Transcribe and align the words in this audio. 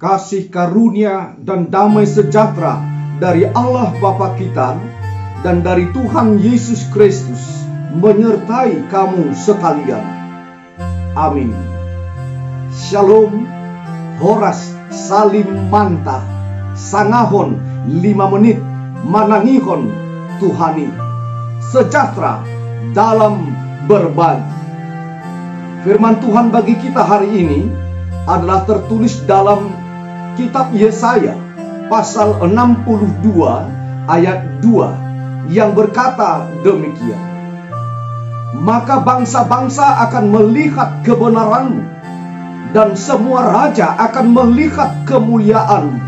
kasih 0.00 0.48
karunia 0.48 1.36
dan 1.44 1.68
damai 1.68 2.08
sejahtera 2.08 2.80
dari 3.20 3.44
Allah 3.52 3.92
Bapa 4.00 4.32
kita 4.32 4.80
dan 5.44 5.60
dari 5.60 5.92
Tuhan 5.92 6.40
Yesus 6.40 6.88
Kristus 6.88 7.68
menyertai 8.00 8.88
kamu 8.88 9.36
sekalian. 9.36 10.00
Amin. 11.12 11.52
Shalom. 12.72 13.44
Horas 14.20 14.72
Salim 14.88 15.68
Manta. 15.68 16.24
Sangahon 16.72 17.60
lima 17.84 18.24
menit 18.32 18.56
manangihon 19.04 19.92
Tuhani. 20.40 20.88
Sejahtera 21.60 22.40
dalam 22.96 23.52
berbagi. 23.84 24.48
Firman 25.84 26.24
Tuhan 26.24 26.48
bagi 26.48 26.72
kita 26.80 27.04
hari 27.04 27.28
ini 27.44 27.60
adalah 28.24 28.64
tertulis 28.64 29.24
dalam 29.28 29.89
kitab 30.38 30.70
Yesaya 30.74 31.34
pasal 31.90 32.38
62 32.42 33.26
ayat 34.06 34.62
2 34.62 35.50
yang 35.50 35.74
berkata 35.74 36.46
demikian. 36.62 37.18
Maka 38.60 39.02
bangsa-bangsa 39.02 40.10
akan 40.10 40.24
melihat 40.30 41.02
kebenaranmu 41.06 41.82
dan 42.70 42.94
semua 42.94 43.46
raja 43.50 43.94
akan 43.98 44.30
melihat 44.30 44.90
kemuliaanmu 45.06 45.98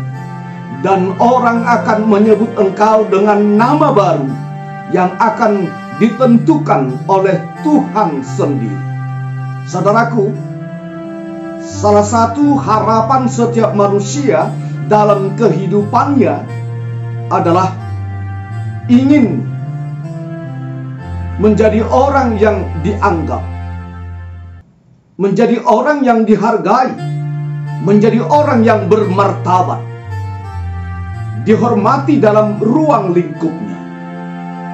dan 0.83 1.15
orang 1.19 1.63
akan 1.63 2.07
menyebut 2.07 2.51
engkau 2.59 3.07
dengan 3.07 3.39
nama 3.55 3.95
baru 3.95 4.27
yang 4.91 5.15
akan 5.15 5.71
ditentukan 5.97 6.91
oleh 7.07 7.39
Tuhan 7.63 8.19
sendiri. 8.19 8.79
Saudaraku, 9.63 10.35
salah 11.63 12.03
satu 12.03 12.59
harapan 12.59 13.31
setiap 13.31 13.71
manusia 13.71 14.51
dalam 14.91 15.39
kehidupannya 15.39 16.43
adalah 17.31 17.71
ingin 18.91 19.47
menjadi 21.39 21.81
orang 21.87 22.35
yang 22.37 22.67
dianggap, 22.83 23.41
menjadi 25.15 25.63
orang 25.63 26.03
yang 26.03 26.27
dihargai, 26.27 26.93
menjadi 27.81 28.21
orang 28.21 28.61
yang 28.61 28.85
bermartabat, 28.91 29.81
dihormati 31.47 32.19
dalam 32.19 32.59
ruang 32.59 33.15
lingkupnya. 33.15 33.79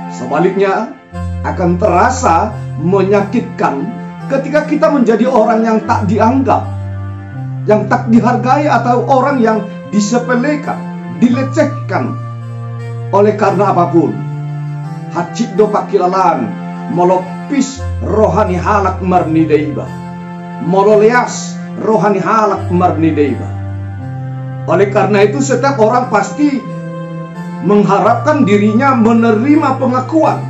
Sebaliknya, 0.10 0.92
akan 1.46 1.80
terasa 1.80 2.52
menyakitkan 2.84 3.88
ketika 4.28 4.68
kita 4.68 4.92
menjadi 4.92 5.26
orang 5.32 5.64
yang 5.64 5.78
tak 5.88 6.06
dianggap, 6.12 6.79
yang 7.70 7.86
tak 7.86 8.10
dihargai 8.10 8.66
atau 8.66 9.06
orang 9.06 9.38
yang 9.38 9.62
disepelekan, 9.94 10.82
dilecehkan 11.22 12.18
oleh 13.14 13.38
karena 13.38 13.70
apa 13.70 13.94
pun. 13.94 14.10
Hacik 15.14 15.54
do 15.54 15.70
pakilalan, 15.70 16.50
molopis 16.98 17.82
rohani 18.02 18.58
halak 18.58 19.06
marni 19.06 19.46
deiba. 19.46 19.86
Mololeas 20.66 21.54
rohani 21.78 22.18
halak 22.18 22.74
marni 22.74 23.14
deiba. 23.14 23.50
Oleh 24.66 24.90
karena 24.90 25.26
itu 25.26 25.42
setiap 25.42 25.78
orang 25.78 26.10
pasti 26.14 26.62
mengharapkan 27.66 28.46
dirinya 28.50 28.98
menerima 28.98 29.78
pengakuan 29.78 30.42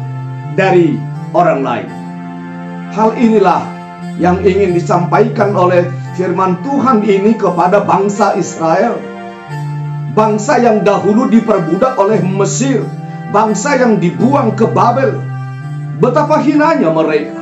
dari 0.56 0.96
orang 1.36 1.64
lain. 1.64 1.90
Hal 2.96 3.16
inilah 3.16 3.64
yang 4.20 4.44
ingin 4.44 4.76
disampaikan 4.76 5.56
oleh 5.56 5.88
firman 6.18 6.62
Tuhan 6.66 7.06
ini 7.06 7.36
kepada 7.36 7.84
bangsa 7.84 8.34
Israel. 8.40 8.98
Bangsa 10.14 10.58
yang 10.58 10.82
dahulu 10.82 11.30
diperbudak 11.30 11.96
oleh 11.96 12.20
Mesir, 12.26 12.82
bangsa 13.30 13.78
yang 13.78 14.02
dibuang 14.02 14.58
ke 14.58 14.66
Babel. 14.66 15.22
Betapa 16.00 16.42
hinanya 16.42 16.90
mereka. 16.90 17.40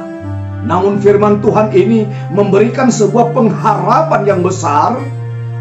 Namun 0.68 1.00
firman 1.00 1.40
Tuhan 1.40 1.72
ini 1.72 2.04
memberikan 2.36 2.92
sebuah 2.92 3.32
pengharapan 3.32 4.22
yang 4.28 4.42
besar. 4.44 5.00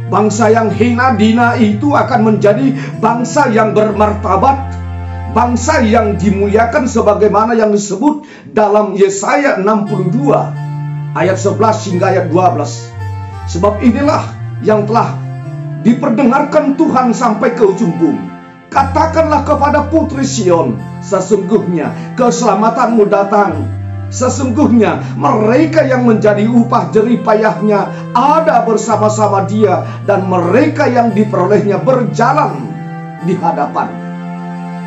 Bangsa 0.06 0.50
yang 0.54 0.70
hina 0.70 1.18
dina 1.18 1.58
itu 1.58 1.90
akan 1.90 2.30
menjadi 2.30 2.70
bangsa 3.02 3.50
yang 3.50 3.74
bermartabat, 3.74 4.70
bangsa 5.34 5.82
yang 5.82 6.14
dimuliakan 6.14 6.86
sebagaimana 6.86 7.58
yang 7.58 7.74
disebut 7.74 8.22
dalam 8.54 8.94
Yesaya 8.94 9.58
62 9.58 10.30
ayat 11.10 11.34
11 11.34 11.90
hingga 11.90 12.06
ayat 12.14 12.26
12. 12.30 12.95
Sebab 13.46 13.82
inilah 13.82 14.22
yang 14.62 14.86
telah 14.86 15.14
diperdengarkan 15.86 16.74
Tuhan 16.74 17.14
sampai 17.14 17.54
ke 17.54 17.62
ujung 17.62 17.94
bumi. 17.98 18.34
Katakanlah 18.66 19.46
kepada 19.46 19.86
putri 19.86 20.26
Sion, 20.26 20.76
sesungguhnya 21.00 22.18
keselamatanmu 22.18 23.06
datang. 23.06 23.64
Sesungguhnya 24.06 25.02
mereka 25.18 25.82
yang 25.82 26.06
menjadi 26.06 26.46
upah 26.46 26.94
jerih 26.94 27.26
payahnya 27.26 28.12
ada 28.14 28.62
bersama-sama 28.62 29.42
dia 29.50 29.82
dan 30.06 30.30
mereka 30.30 30.86
yang 30.86 31.10
diperolehnya 31.10 31.82
berjalan 31.82 32.70
di 33.26 33.34
hadapan 33.34 34.06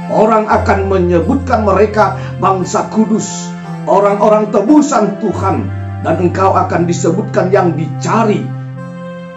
Orang 0.09 0.49
akan 0.49 0.89
menyebutkan 0.89 1.61
mereka 1.61 2.17
bangsa 2.41 2.89
kudus, 2.89 3.53
orang-orang 3.85 4.49
tebusan 4.49 5.21
Tuhan, 5.21 5.69
dan 6.05 6.15
engkau 6.19 6.55
akan 6.55 6.87
disebutkan 6.87 7.51
yang 7.51 7.75
dicari, 7.75 8.43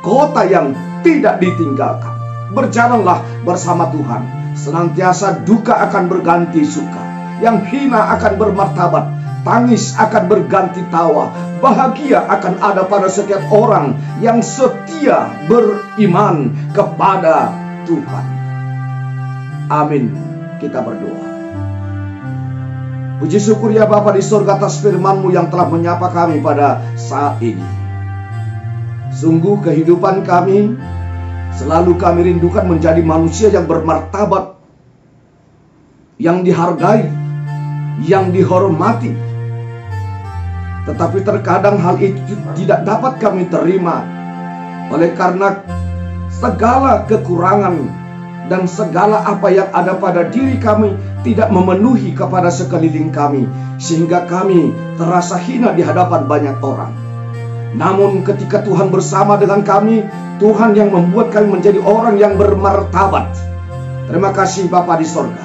kota 0.02 0.46
yang 0.46 0.74
tidak 1.02 1.42
ditinggalkan. 1.42 2.14
Berjalanlah 2.52 3.24
bersama 3.42 3.88
Tuhan, 3.90 4.54
senantiasa 4.54 5.42
duka 5.42 5.74
akan 5.88 6.04
berganti 6.06 6.62
suka, 6.62 7.02
yang 7.40 7.64
hina 7.66 8.14
akan 8.18 8.32
bermartabat, 8.38 9.04
tangis 9.42 9.96
akan 9.98 10.28
berganti 10.28 10.84
tawa, 10.92 11.32
bahagia 11.58 12.22
akan 12.28 12.60
ada 12.60 12.86
pada 12.86 13.08
setiap 13.08 13.42
orang 13.50 13.96
yang 14.20 14.44
setia 14.44 15.32
beriman 15.48 16.52
kepada 16.76 17.50
Tuhan. 17.88 18.26
Amin 19.72 20.32
kita 20.62 20.78
berdoa. 20.78 21.41
Puji 23.22 23.38
syukur 23.38 23.70
ya 23.70 23.86
Bapa 23.86 24.10
di 24.10 24.18
surga 24.18 24.58
atas 24.58 24.82
firman-Mu 24.82 25.30
yang 25.30 25.46
telah 25.46 25.70
menyapa 25.70 26.10
kami 26.10 26.42
pada 26.42 26.82
saat 26.98 27.38
ini. 27.38 27.62
Sungguh 29.14 29.62
kehidupan 29.62 30.26
kami 30.26 30.74
selalu 31.54 31.94
kami 32.02 32.34
rindukan 32.34 32.66
menjadi 32.66 32.98
manusia 32.98 33.46
yang 33.54 33.70
bermartabat, 33.70 34.58
yang 36.18 36.42
dihargai, 36.42 37.06
yang 38.02 38.34
dihormati. 38.34 39.14
Tetapi 40.90 41.22
terkadang 41.22 41.78
hal 41.78 42.02
itu 42.02 42.34
tidak 42.58 42.82
dapat 42.82 43.22
kami 43.22 43.46
terima 43.46 44.02
oleh 44.90 45.14
karena 45.14 45.62
segala 46.26 47.06
kekurangan 47.06 47.86
dan 48.50 48.66
segala 48.66 49.22
apa 49.22 49.46
yang 49.54 49.70
ada 49.70 49.94
pada 49.94 50.26
diri 50.26 50.58
kami 50.58 51.11
tidak 51.22 51.48
memenuhi 51.54 52.12
kepada 52.12 52.50
sekeliling 52.50 53.14
kami 53.14 53.46
sehingga 53.78 54.26
kami 54.26 54.74
terasa 54.98 55.38
hina 55.38 55.70
di 55.74 55.82
hadapan 55.82 56.26
banyak 56.26 56.56
orang. 56.62 56.92
Namun 57.72 58.20
ketika 58.26 58.60
Tuhan 58.60 58.92
bersama 58.92 59.40
dengan 59.40 59.64
kami, 59.64 60.04
Tuhan 60.42 60.76
yang 60.76 60.92
membuat 60.92 61.32
kami 61.32 61.56
menjadi 61.58 61.80
orang 61.80 62.20
yang 62.20 62.36
bermartabat. 62.36 63.32
Terima 64.10 64.34
kasih 64.34 64.68
Bapa 64.68 65.00
di 65.00 65.06
sorga. 65.08 65.40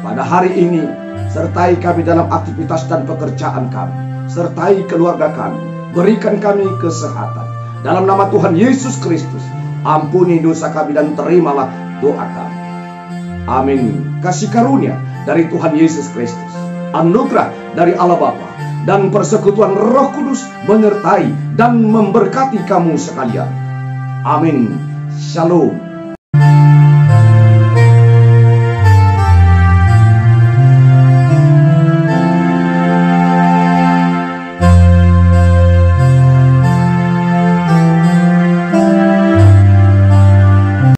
Pada 0.00 0.22
hari 0.24 0.56
ini, 0.56 0.80
sertai 1.28 1.76
kami 1.76 2.06
dalam 2.06 2.30
aktivitas 2.32 2.88
dan 2.88 3.04
pekerjaan 3.04 3.68
kami. 3.68 4.30
Sertai 4.30 4.86
keluarga 4.88 5.34
kami. 5.34 5.60
Berikan 5.92 6.40
kami 6.40 6.64
kesehatan. 6.80 7.44
Dalam 7.84 8.08
nama 8.08 8.30
Tuhan 8.32 8.56
Yesus 8.56 8.96
Kristus, 9.02 9.44
ampuni 9.84 10.40
dosa 10.40 10.72
kami 10.72 10.96
dan 10.96 11.12
terimalah 11.12 11.68
doa 12.00 12.24
kami. 12.24 12.58
Amin. 13.46 13.82
Kasih 14.24 14.50
karunia 14.50 15.05
dari 15.26 15.50
Tuhan 15.50 15.74
Yesus 15.74 16.08
Kristus, 16.14 16.52
anugerah 16.94 17.74
dari 17.74 17.92
Allah 17.98 18.16
Bapa, 18.16 18.48
dan 18.86 19.10
persekutuan 19.10 19.74
Roh 19.74 20.14
Kudus 20.14 20.46
menyertai 20.70 21.58
dan 21.58 21.82
memberkati 21.82 22.62
kamu 22.64 22.94
sekalian. 22.96 23.50
Amin. 24.22 24.78
Shalom. 25.12 25.85